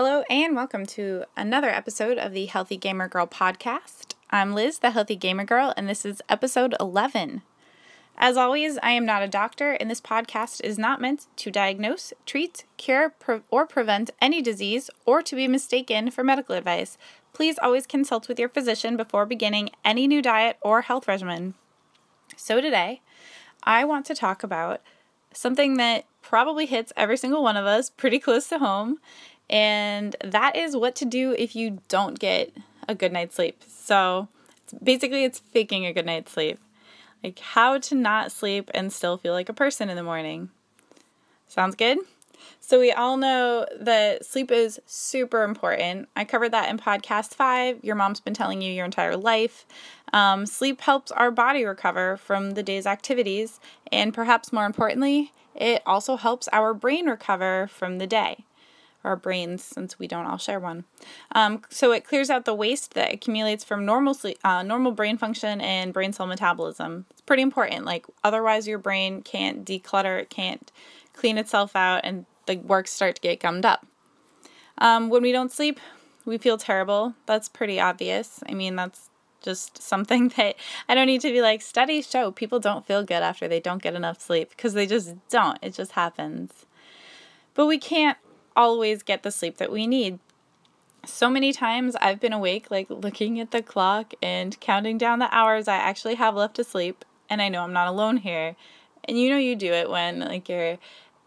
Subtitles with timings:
[0.00, 4.14] Hello, and welcome to another episode of the Healthy Gamer Girl podcast.
[4.30, 7.42] I'm Liz, the Healthy Gamer Girl, and this is episode 11.
[8.16, 12.12] As always, I am not a doctor, and this podcast is not meant to diagnose,
[12.26, 16.96] treat, cure, pre- or prevent any disease or to be mistaken for medical advice.
[17.32, 21.54] Please always consult with your physician before beginning any new diet or health regimen.
[22.36, 23.00] So, today,
[23.64, 24.80] I want to talk about
[25.32, 28.98] something that probably hits every single one of us pretty close to home,
[29.50, 32.52] and that is what to do if you don't get
[32.88, 33.62] a good night's sleep.
[33.66, 34.28] So
[34.82, 36.58] basically, it's faking a good night's sleep.
[37.22, 40.50] Like how to not sleep and still feel like a person in the morning.
[41.46, 41.98] Sounds good?
[42.60, 46.08] So, we all know that sleep is super important.
[46.14, 47.82] I covered that in podcast five.
[47.82, 49.66] Your mom's been telling you your entire life.
[50.12, 53.58] Um, sleep helps our body recover from the day's activities,
[53.90, 58.44] and perhaps more importantly, it also helps our brain recover from the day
[59.04, 60.84] our brains since we don't all share one.
[61.32, 65.16] Um, so it clears out the waste that accumulates from normal sleep, uh, normal brain
[65.16, 67.06] function and brain cell metabolism.
[67.10, 67.84] It's pretty important.
[67.84, 70.70] Like otherwise, your brain can't declutter, it can't
[71.12, 73.86] clean itself out, and the works start to get gummed up.
[74.78, 75.80] Um, when we don't sleep,
[76.24, 77.14] we feel terrible.
[77.26, 78.40] That's pretty obvious.
[78.48, 79.08] I mean, that's
[79.40, 80.56] just something that
[80.88, 83.82] I don't need to be like, studies show people don't feel good after they don't
[83.82, 85.58] get enough sleep because they just don't.
[85.62, 86.66] It just happens.
[87.54, 88.18] But we can't
[88.58, 90.18] always get the sleep that we need.
[91.06, 95.34] So many times I've been awake, like looking at the clock and counting down the
[95.34, 98.56] hours I actually have left to sleep, and I know I'm not alone here.
[99.04, 100.76] And you know, you do it when like you're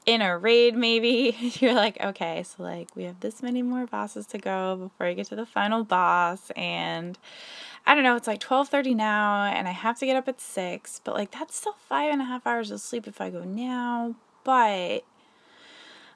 [0.05, 4.27] in a raid, maybe you're like, okay, so like we have this many more bosses
[4.27, 7.17] to go before I get to the final boss, and
[7.85, 10.99] I don't know, it's like 12:30 now, and I have to get up at six,
[11.01, 14.15] but like that's still five and a half hours of sleep if I go now.
[14.43, 15.05] But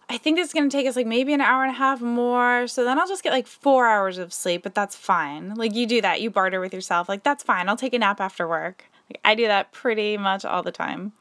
[0.08, 2.68] I think it's going to take us like maybe an hour and a half more.
[2.68, 5.56] So then I'll just get like four hours of sleep, but that's fine.
[5.56, 7.10] Like you do that, you barter with yourself.
[7.10, 7.68] Like that's fine.
[7.68, 8.86] I'll take a nap after work.
[9.10, 11.14] Like I do that pretty much all the time.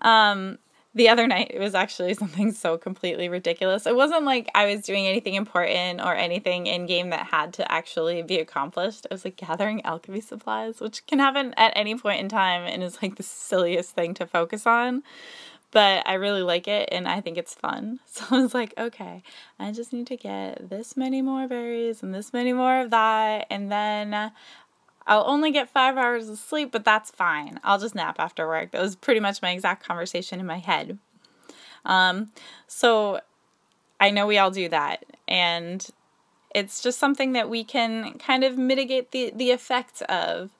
[0.00, 0.58] Um,
[0.94, 3.86] the other night it was actually something so completely ridiculous.
[3.86, 7.70] It wasn't like I was doing anything important or anything in game that had to
[7.70, 9.06] actually be accomplished.
[9.10, 12.82] I was like gathering alchemy supplies, which can happen at any point in time and
[12.82, 15.02] is like the silliest thing to focus on
[15.70, 18.00] but I really like it and I think it's fun.
[18.08, 19.22] So I was like, okay,
[19.60, 23.46] I just need to get this many more berries and this many more of that,
[23.48, 24.32] and then
[25.06, 27.60] I'll only get five hours of sleep, but that's fine.
[27.64, 28.72] I'll just nap after work.
[28.72, 30.98] That was pretty much my exact conversation in my head.
[31.84, 32.30] Um,
[32.66, 33.20] so
[34.00, 35.86] I know we all do that, and
[36.54, 40.50] it's just something that we can kind of mitigate the, the effects of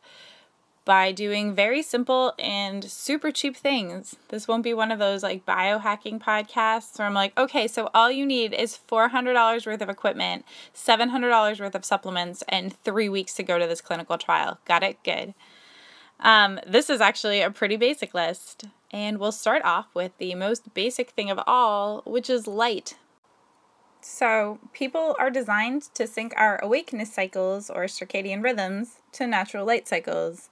[0.89, 4.17] by doing very simple and super cheap things.
[4.31, 8.11] This won't be one of those like biohacking podcasts where I'm like, okay, so all
[8.11, 13.43] you need is $400 worth of equipment, $700 worth of supplements, and three weeks to
[13.43, 14.61] go to this clinical trial.
[14.65, 14.97] Got it?
[15.05, 15.35] Good.
[16.21, 18.65] Um, this is actually a pretty basic list.
[18.91, 22.97] And we'll start off with the most basic thing of all, which is light.
[24.01, 29.87] So, people are designed to sync our awakeness cycles or circadian rhythms to natural light
[29.87, 30.49] cycles.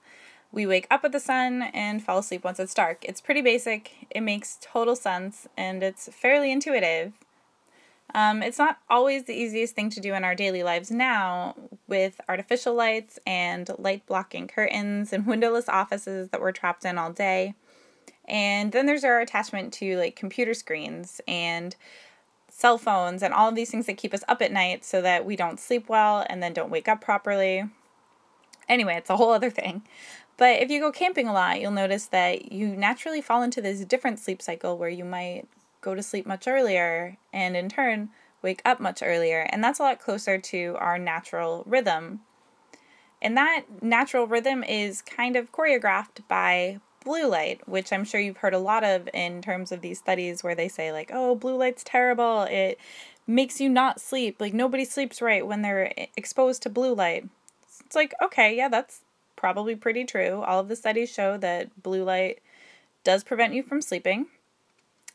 [0.57, 3.05] We wake up with the sun and fall asleep once it's dark.
[3.05, 7.13] It's pretty basic, it makes total sense, and it's fairly intuitive.
[8.15, 11.53] Um, it's not always the easiest thing to do in our daily lives now
[11.87, 17.11] with artificial lights and light blocking curtains and windowless offices that we're trapped in all
[17.11, 17.53] day.
[18.25, 21.75] And then there's our attachment to like computer screens and
[22.49, 25.23] cell phones and all of these things that keep us up at night so that
[25.23, 27.65] we don't sleep well and then don't wake up properly.
[28.69, 29.83] Anyway, it's a whole other thing.
[30.37, 33.83] But if you go camping a lot, you'll notice that you naturally fall into this
[33.85, 35.47] different sleep cycle where you might
[35.81, 38.09] go to sleep much earlier and in turn
[38.41, 39.47] wake up much earlier.
[39.51, 42.21] And that's a lot closer to our natural rhythm.
[43.21, 48.37] And that natural rhythm is kind of choreographed by blue light, which I'm sure you've
[48.37, 51.55] heard a lot of in terms of these studies where they say, like, oh, blue
[51.55, 52.43] light's terrible.
[52.43, 52.77] It
[53.25, 54.39] makes you not sleep.
[54.39, 57.27] Like, nobody sleeps right when they're exposed to blue light.
[57.87, 58.99] It's like, okay, yeah, that's
[59.37, 60.41] probably pretty true.
[60.41, 62.39] All of the studies show that blue light
[63.05, 64.25] does prevent you from sleeping.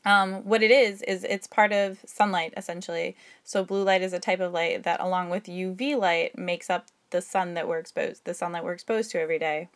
[0.05, 3.15] Um, what it is, is it's part of sunlight essentially.
[3.43, 6.87] So, blue light is a type of light that, along with UV light, makes up
[7.11, 9.69] the sun that we're exposed, the sunlight we're exposed to every day.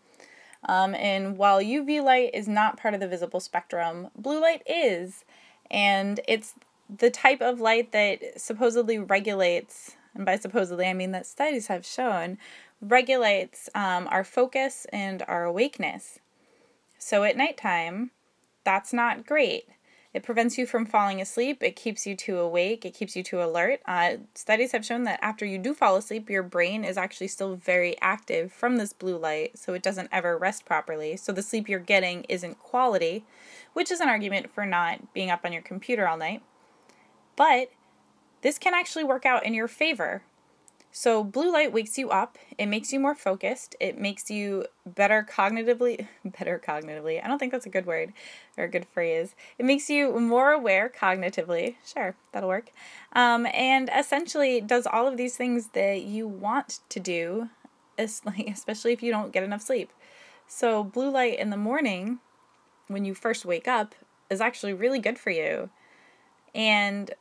[0.68, 5.24] Um, and while UV light is not part of the visible spectrum, blue light is.
[5.70, 6.56] And it's
[6.90, 11.86] the type of light that supposedly regulates, and by supposedly I mean that studies have
[11.86, 12.40] shown,
[12.82, 16.20] regulates um, our focus and our awakeness.
[16.98, 18.12] So at nighttime,
[18.64, 19.66] that's not great.
[20.14, 21.62] It prevents you from falling asleep.
[21.62, 22.86] It keeps you too awake.
[22.86, 23.82] It keeps you too alert.
[23.86, 27.56] Uh, studies have shown that after you do fall asleep, your brain is actually still
[27.56, 31.18] very active from this blue light, so it doesn't ever rest properly.
[31.18, 33.26] So the sleep you're getting isn't quality,
[33.74, 36.42] which is an argument for not being up on your computer all night.
[37.36, 37.70] But
[38.42, 40.24] this can actually work out in your favor
[41.00, 45.24] so, blue light wakes you up, it makes you more focused, it makes you better
[45.30, 47.24] cognitively, better cognitively.
[47.24, 48.14] I don't think that's a good word
[48.58, 49.36] or a good phrase.
[49.60, 51.76] It makes you more aware cognitively.
[51.86, 52.72] Sure, that'll work.
[53.14, 57.50] Um, and essentially does all of these things that you want to do,
[58.00, 59.92] especially if you don't get enough sleep.
[60.48, 62.22] So, blue light in the morning,
[62.88, 63.94] when you first wake up,
[64.32, 65.70] is actually really good for you.
[66.56, 67.14] And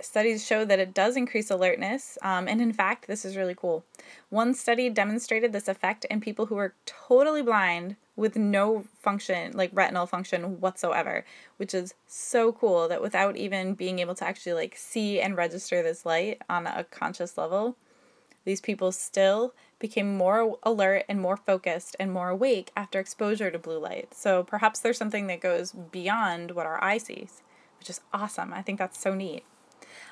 [0.00, 2.18] studies show that it does increase alertness.
[2.22, 3.84] Um, and in fact, this is really cool.
[4.30, 9.70] One study demonstrated this effect in people who were totally blind with no function, like
[9.72, 11.24] retinal function whatsoever,
[11.56, 15.82] which is so cool that without even being able to actually like see and register
[15.82, 17.76] this light on a conscious level,
[18.44, 23.58] these people still became more alert and more focused and more awake after exposure to
[23.58, 24.14] blue light.
[24.14, 27.42] So perhaps there's something that goes beyond what our eye sees,
[27.78, 28.52] which is awesome.
[28.52, 29.44] I think that's so neat.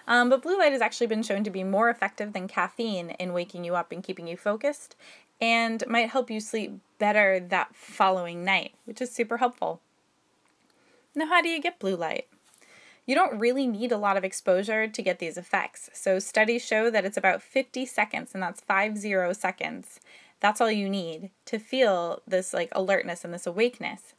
[0.06, 3.32] Um, but blue light has actually been shown to be more effective than caffeine in
[3.32, 4.96] waking you up and keeping you focused,
[5.40, 9.80] and might help you sleep better that following night, which is super helpful.
[11.14, 12.26] Now, how do you get blue light?
[13.06, 15.88] You don't really need a lot of exposure to get these effects.
[15.92, 20.00] So, studies show that it's about 50 seconds, and that's five zero seconds.
[20.40, 24.14] That's all you need to feel this like alertness and this awakeness.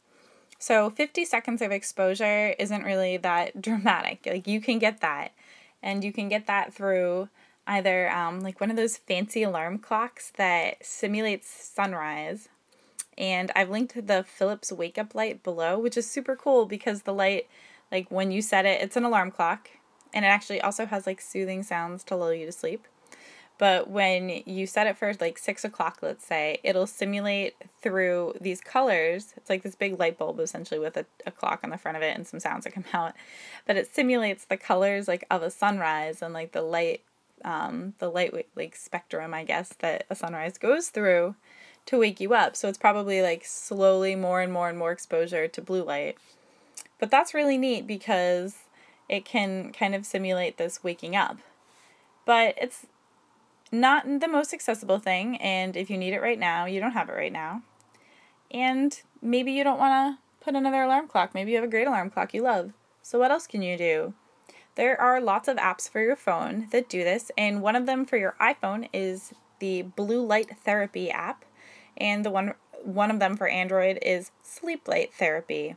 [0.58, 4.20] So, 50 seconds of exposure isn't really that dramatic.
[4.26, 5.32] Like, you can get that
[5.82, 7.28] and you can get that through
[7.66, 12.48] either um, like one of those fancy alarm clocks that simulates sunrise.
[13.16, 17.12] And I've linked the Philips wake up light below, which is super cool because the
[17.12, 17.48] light,
[17.92, 19.70] like when you set it, it's an alarm clock
[20.14, 22.86] and it actually also has like soothing sounds to lull you to sleep.
[23.58, 28.60] But when you set it for like six o'clock, let's say, it'll simulate through these
[28.60, 29.34] colors.
[29.36, 32.02] It's like this big light bulb essentially with a, a clock on the front of
[32.02, 33.14] it and some sounds that come out.
[33.66, 37.02] But it simulates the colors like of a sunrise and like the light,
[37.44, 41.34] um, the light like spectrum, I guess, that a sunrise goes through
[41.86, 42.54] to wake you up.
[42.54, 46.16] So it's probably like slowly more and more and more exposure to blue light.
[47.00, 48.58] But that's really neat because
[49.08, 51.38] it can kind of simulate this waking up.
[52.24, 52.86] But it's
[53.72, 57.08] not the most accessible thing, and if you need it right now, you don't have
[57.08, 57.62] it right now.
[58.50, 61.34] And maybe you don't want to put another alarm clock.
[61.34, 62.72] Maybe you have a great alarm clock you love.
[63.02, 64.14] So, what else can you do?
[64.74, 68.06] There are lots of apps for your phone that do this, and one of them
[68.06, 71.44] for your iPhone is the Blue Light Therapy app,
[71.96, 72.54] and the one
[72.84, 75.74] one of them for Android is Sleep Light Therapy.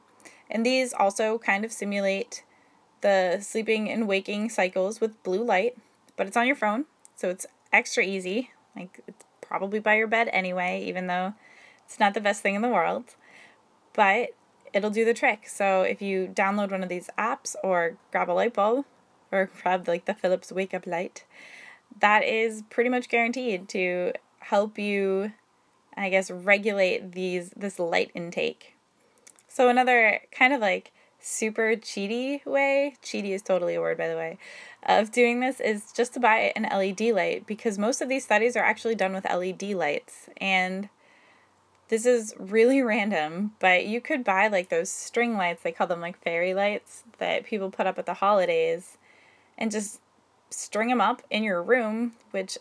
[0.49, 2.43] And these also kind of simulate
[3.01, 5.75] the sleeping and waking cycles with blue light,
[6.15, 6.85] but it's on your phone,
[7.15, 8.51] so it's extra easy.
[8.75, 11.33] Like it's probably by your bed anyway, even though
[11.85, 13.15] it's not the best thing in the world.
[13.93, 14.29] But
[14.73, 15.47] it'll do the trick.
[15.47, 18.85] So if you download one of these apps or grab a light bulb
[19.31, 21.25] or grab like the Philips wake up light,
[21.99, 25.33] that is pretty much guaranteed to help you
[25.95, 28.75] I guess regulate these this light intake.
[29.47, 30.91] So another kind of like
[31.21, 34.37] super cheaty way, cheaty is totally a word by the way,
[34.83, 38.55] of doing this is just to buy an LED light because most of these studies
[38.55, 40.29] are actually done with LED lights.
[40.37, 40.89] And
[41.89, 46.01] this is really random, but you could buy like those string lights, they call them
[46.01, 48.97] like fairy lights that people put up at the holidays,
[49.57, 50.01] and just
[50.49, 52.57] string them up in your room, which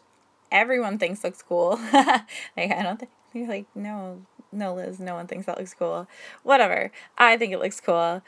[0.53, 1.79] everyone thinks looks cool.
[1.93, 2.27] like,
[2.57, 4.23] I don't think, like, no,
[4.53, 6.07] no, Liz, no one thinks that looks cool.
[6.43, 6.91] Whatever.
[7.19, 8.23] I think it looks cool.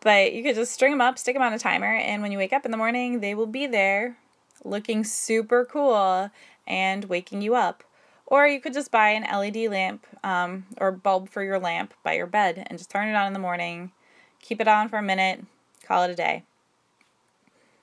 [0.00, 2.38] But you could just string them up, stick them on a timer, and when you
[2.38, 4.16] wake up in the morning, they will be there
[4.64, 6.30] looking super cool
[6.66, 7.82] and waking you up.
[8.26, 12.12] Or you could just buy an LED lamp um, or bulb for your lamp by
[12.12, 13.92] your bed and just turn it on in the morning,
[14.40, 15.44] keep it on for a minute,
[15.82, 16.44] call it a day.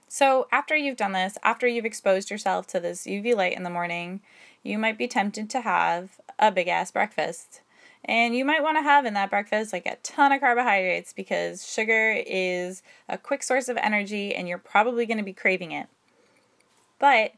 [0.07, 3.69] So, after you've done this, after you've exposed yourself to this UV light in the
[3.69, 4.21] morning,
[4.63, 7.62] you might be tempted to have a big ass breakfast.
[8.03, 11.67] And you might want to have in that breakfast like a ton of carbohydrates because
[11.67, 15.88] sugar is a quick source of energy and you're probably going to be craving it.
[17.00, 17.33] But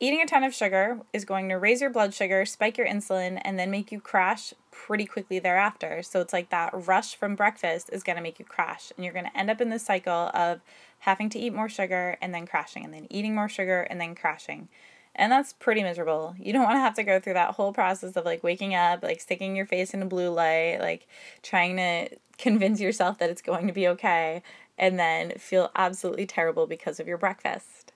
[0.00, 3.40] eating a ton of sugar is going to raise your blood sugar, spike your insulin,
[3.44, 6.02] and then make you crash pretty quickly thereafter.
[6.02, 8.92] So it's like that rush from breakfast is going to make you crash.
[8.96, 10.60] And you're going to end up in this cycle of
[11.00, 14.14] having to eat more sugar and then crashing, and then eating more sugar and then
[14.14, 14.68] crashing.
[15.14, 16.36] And that's pretty miserable.
[16.38, 19.02] You don't want to have to go through that whole process of like waking up,
[19.02, 21.08] like sticking your face in a blue light, like
[21.42, 24.42] trying to convince yourself that it's going to be okay,
[24.78, 27.92] and then feel absolutely terrible because of your breakfast.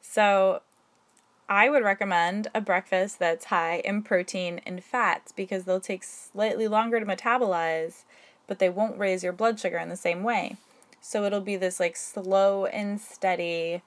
[0.00, 0.62] So,
[1.48, 6.66] I would recommend a breakfast that's high in protein and fats because they'll take slightly
[6.66, 8.04] longer to metabolize,
[8.46, 10.56] but they won't raise your blood sugar in the same way.
[11.02, 13.82] So it'll be this like slow and steady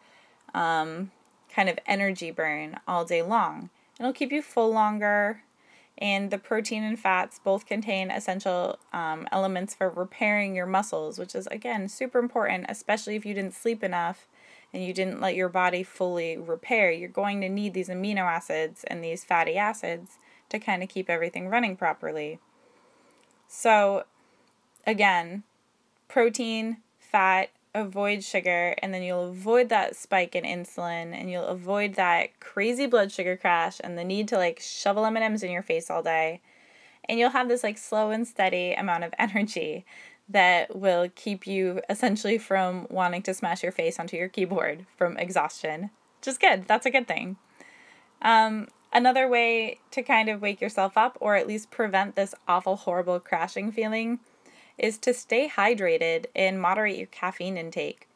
[0.54, 1.12] um,
[1.50, 3.70] kind of energy burn all day long.
[4.00, 5.42] It'll keep you full longer,
[5.98, 11.34] and the protein and fats both contain essential um, elements for repairing your muscles, which
[11.34, 14.28] is again super important, especially if you didn't sleep enough
[14.74, 16.92] and you didn't let your body fully repair.
[16.92, 20.18] You're going to need these amino acids and these fatty acids
[20.50, 22.40] to kind of keep everything running properly.
[23.48, 24.04] So,
[24.86, 25.44] again,
[26.10, 26.78] protein,
[27.16, 32.38] fat, avoid sugar and then you'll avoid that spike in insulin and you'll avoid that
[32.42, 36.04] crazy blood sugar crash and the need to like shovel M&Ms in your face all
[36.04, 36.42] day.
[37.08, 39.86] And you'll have this like slow and steady amount of energy
[40.28, 45.16] that will keep you essentially from wanting to smash your face onto your keyboard from
[45.18, 45.92] exhaustion.
[46.22, 46.66] Just good.
[46.68, 47.38] That's a good thing.
[48.22, 52.76] Um, another way to kind of wake yourself up or at least prevent this awful,
[52.76, 54.20] horrible crashing feeling
[54.78, 58.08] is to stay hydrated and moderate your caffeine intake.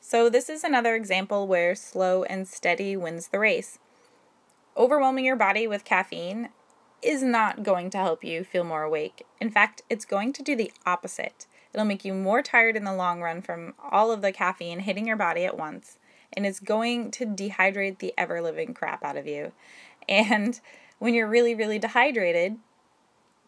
[0.00, 3.78] So, this is another example where slow and steady wins the race.
[4.76, 6.50] Overwhelming your body with caffeine
[7.02, 9.26] is not going to help you feel more awake.
[9.40, 11.46] In fact, it's going to do the opposite.
[11.72, 15.06] It'll make you more tired in the long run from all of the caffeine hitting
[15.06, 15.98] your body at once,
[16.32, 19.52] and it's going to dehydrate the ever living crap out of you.
[20.08, 20.60] And
[20.98, 22.56] when you're really, really dehydrated,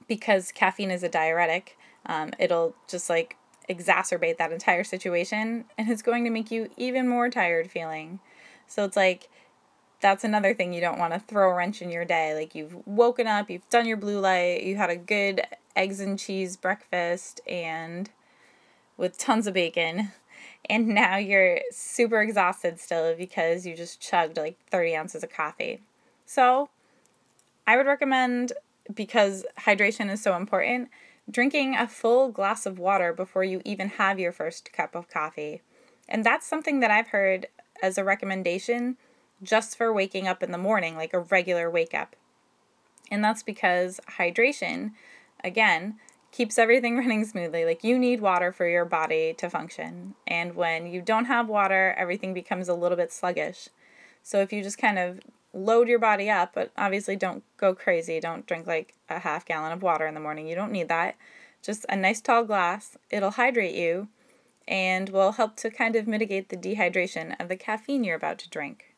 [0.06, 1.76] because caffeine is a diuretic,
[2.07, 3.37] um, it'll just like
[3.69, 8.19] exacerbate that entire situation and it's going to make you even more tired feeling.
[8.66, 9.28] So it's like
[10.00, 12.35] that's another thing you don't want to throw a wrench in your day.
[12.35, 15.42] Like you've woken up, you've done your blue light, you had a good
[15.76, 18.11] eggs and cheese breakfast and
[18.97, 20.12] with tons of bacon.
[20.69, 25.80] And now you're super exhausted still because you just chugged like 30 ounces of coffee.
[26.26, 26.69] So,
[27.66, 28.52] I would recommend
[28.95, 30.90] because hydration is so important,
[31.30, 35.62] drinking a full glass of water before you even have your first cup of coffee.
[36.08, 37.46] And that's something that I've heard
[37.82, 38.96] as a recommendation
[39.42, 42.16] just for waking up in the morning, like a regular wake up.
[43.10, 44.92] And that's because hydration,
[45.42, 45.96] again,
[46.32, 47.64] keeps everything running smoothly.
[47.64, 50.14] Like you need water for your body to function.
[50.26, 53.68] And when you don't have water, everything becomes a little bit sluggish.
[54.22, 55.20] So if you just kind of
[55.52, 58.21] load your body up, but obviously don't go crazy.
[58.21, 60.47] Don't drink like a half gallon of water in the morning.
[60.47, 61.16] You don't need that.
[61.62, 62.97] Just a nice tall glass.
[63.11, 64.09] It'll hydrate you
[64.66, 68.49] and will help to kind of mitigate the dehydration of the caffeine you're about to
[68.49, 68.95] drink.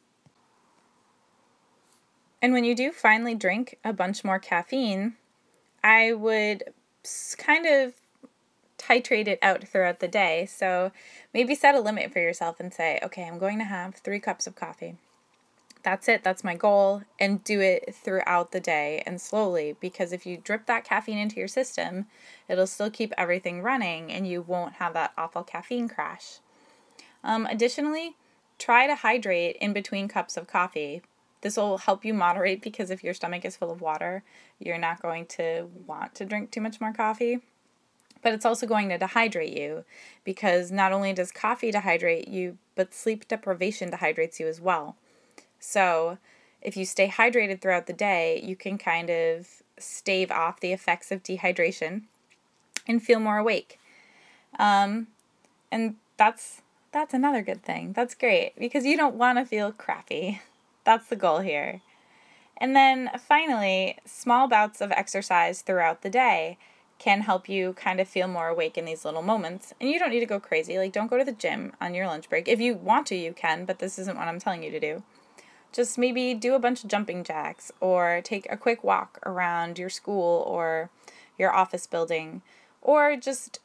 [2.41, 5.15] And when you do finally drink a bunch more caffeine,
[5.83, 6.65] I would
[7.39, 7.95] kind of
[8.79, 10.47] titrate it out throughout the day.
[10.47, 10.93] So
[11.33, 14.47] maybe set a limit for yourself and say, okay, I'm going to have three cups
[14.47, 14.97] of coffee
[15.83, 20.25] that's it, that's my goal, and do it throughout the day and slowly because if
[20.27, 22.07] you drip that caffeine into your system,
[22.49, 26.39] it'll still keep everything running and you won't have that awful caffeine crash.
[27.25, 28.17] Um, additionally,
[28.59, 31.03] try to hydrate in between cups of coffee.
[31.41, 34.23] This will help you moderate because if your stomach is full of water,
[34.61, 37.41] you're not going to want to drink too much more coffee.
[38.23, 39.85] But it's also going to dehydrate you
[40.23, 44.97] because not only does coffee dehydrate you, but sleep deprivation dehydrates you as well.
[45.65, 46.19] So,
[46.61, 51.13] if you stay hydrated throughout the day, you can kind of stave off the effects
[51.13, 52.03] of dehydration
[52.87, 53.79] and feel more awake.
[54.59, 55.07] Um,
[55.71, 57.93] and that's that's another good thing.
[57.93, 60.43] That's great because you don't want to feel crappy.
[60.85, 61.81] That's the goal here.
[62.57, 66.59] And then finally, small bouts of exercise throughout the day
[66.99, 69.73] can help you kind of feel more awake in these little moments.
[69.81, 70.77] And you don't need to go crazy.
[70.77, 72.47] Like, don't go to the gym on your lunch break.
[72.47, 75.03] If you want to, you can, but this isn't what I'm telling you to do
[75.73, 79.89] just maybe do a bunch of jumping jacks or take a quick walk around your
[79.89, 80.91] school or
[81.39, 82.43] your office building
[82.81, 83.61] or just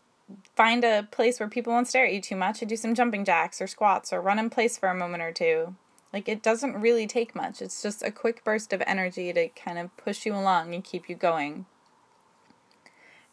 [0.56, 3.26] find a place where people won't stare at you too much and do some jumping
[3.26, 5.76] jacks or squats or run in place for a moment or two.
[6.14, 7.62] Like it doesn't really take much.
[7.62, 11.10] It's just a quick burst of energy to kind of push you along and keep
[11.10, 11.66] you going.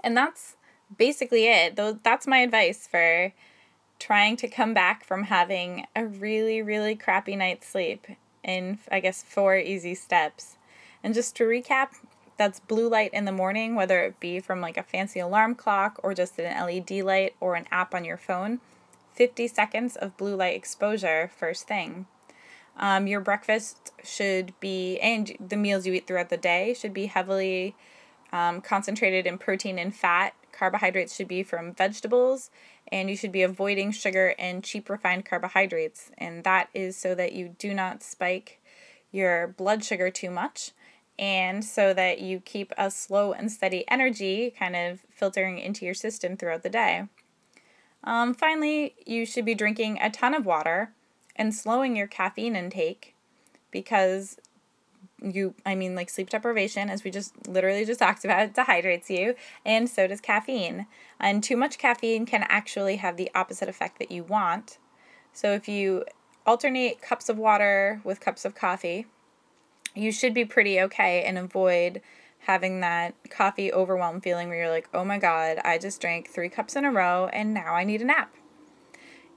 [0.02, 0.56] And that's
[0.96, 1.76] basically it.
[1.76, 3.32] Though that's my advice for
[3.98, 8.06] trying to come back from having a really really crappy night's sleep
[8.44, 10.56] in, I guess, four easy steps.
[11.02, 11.88] And just to recap,
[12.36, 15.98] that's blue light in the morning, whether it be from like a fancy alarm clock
[16.02, 18.60] or just an LED light or an app on your phone.
[19.14, 22.06] 50 seconds of blue light exposure first thing.
[22.76, 27.06] Um, your breakfast should be, and the meals you eat throughout the day should be
[27.06, 27.76] heavily
[28.32, 30.34] um, concentrated in protein and fat.
[30.50, 32.50] Carbohydrates should be from vegetables
[32.94, 36.12] and you should be avoiding sugar and cheap refined carbohydrates.
[36.16, 38.62] And that is so that you do not spike
[39.10, 40.70] your blood sugar too much
[41.18, 45.94] and so that you keep a slow and steady energy kind of filtering into your
[45.94, 47.08] system throughout the day.
[48.04, 50.92] Um, finally, you should be drinking a ton of water
[51.34, 53.16] and slowing your caffeine intake
[53.72, 54.36] because
[55.24, 59.34] you I mean like sleep deprivation as we just literally just talked about dehydrates you
[59.64, 60.86] and so does caffeine.
[61.18, 64.78] And too much caffeine can actually have the opposite effect that you want.
[65.32, 66.04] So if you
[66.46, 69.06] alternate cups of water with cups of coffee,
[69.94, 72.02] you should be pretty okay and avoid
[72.40, 76.50] having that coffee overwhelm feeling where you're like, "Oh my god, I just drank 3
[76.50, 78.34] cups in a row and now I need a nap."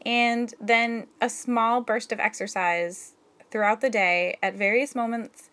[0.06, 3.16] And then a small burst of exercise
[3.50, 5.50] throughout the day at various moments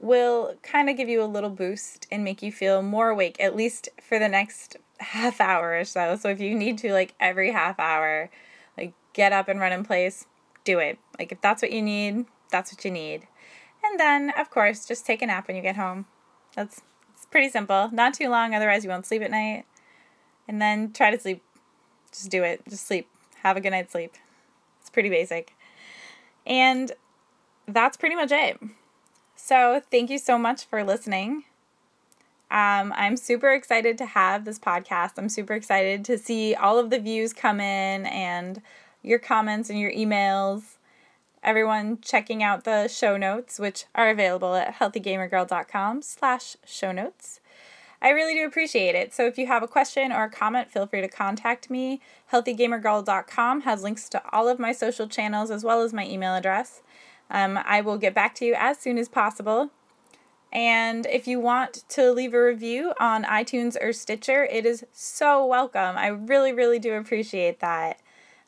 [0.00, 3.56] will kind of give you a little boost and make you feel more awake, at
[3.56, 6.16] least for the next half hour or so.
[6.16, 8.30] So if you need to, like every half hour,
[8.76, 10.26] like get up and run in place,
[10.64, 10.98] do it.
[11.18, 13.26] Like if that's what you need, that's what you need.
[13.84, 16.06] And then, of course, just take a nap when you get home.
[16.54, 17.90] That's it's pretty simple.
[17.92, 19.64] Not too long, otherwise you won't sleep at night.
[20.46, 21.42] And then try to sleep.
[22.12, 22.62] Just do it.
[22.68, 23.08] Just sleep.
[23.42, 24.14] Have a good night's sleep.
[24.80, 25.52] It's pretty basic.
[26.46, 26.92] And
[27.66, 28.58] that's pretty much it.
[29.40, 31.44] So, thank you so much for listening.
[32.50, 35.12] Um, I'm super excited to have this podcast.
[35.16, 38.60] I'm super excited to see all of the views come in and
[39.02, 40.62] your comments and your emails.
[41.42, 47.40] Everyone checking out the show notes, which are available at healthygamergirl.com slash show notes.
[48.00, 49.14] I really do appreciate it.
[49.14, 52.00] So if you have a question or a comment, feel free to contact me.
[52.32, 56.82] Healthygamergirl.com has links to all of my social channels as well as my email address.
[57.30, 59.70] Um, I will get back to you as soon as possible.
[60.52, 65.44] And if you want to leave a review on iTunes or Stitcher, it is so
[65.44, 65.96] welcome.
[65.98, 68.00] I really, really do appreciate that.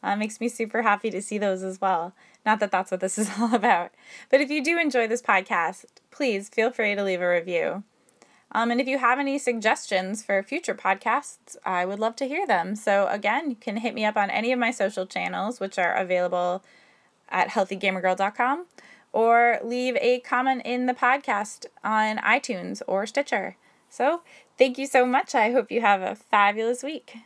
[0.02, 2.14] Uh, makes me super happy to see those as well.
[2.46, 3.92] Not that that's what this is all about.
[4.30, 7.84] But if you do enjoy this podcast, please feel free to leave a review.
[8.52, 12.46] Um, and if you have any suggestions for future podcasts, I would love to hear
[12.46, 12.74] them.
[12.74, 15.94] So, again, you can hit me up on any of my social channels, which are
[15.94, 16.64] available
[17.30, 18.66] at healthygamergirl.com
[19.12, 23.56] or leave a comment in the podcast on iTunes or Stitcher.
[23.88, 24.22] So,
[24.56, 25.34] thank you so much.
[25.34, 27.16] I hope you have a fabulous week.